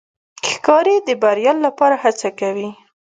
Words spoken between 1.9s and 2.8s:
هڅه کوي.